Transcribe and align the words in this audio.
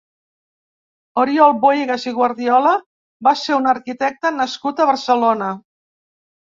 Oriol 1.23 1.53
Bohigas 1.65 2.07
i 2.13 2.15
Guardiola 2.21 2.73
va 3.29 3.37
ser 3.45 3.59
un 3.61 3.73
arquitecte 3.77 4.37
nascut 4.43 4.85
a 4.87 4.93
Barcelona. 4.95 5.57